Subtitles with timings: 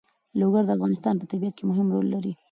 [0.39, 2.33] لوگر د افغانستان په طبیعت کې مهم رول لري.